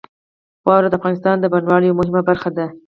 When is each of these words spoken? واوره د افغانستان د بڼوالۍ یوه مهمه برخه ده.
واوره 0.65 0.87
د 0.89 0.95
افغانستان 0.99 1.35
د 1.39 1.45
بڼوالۍ 1.53 1.85
یوه 1.87 1.97
مهمه 1.99 2.21
برخه 2.29 2.49
ده. 2.57 2.65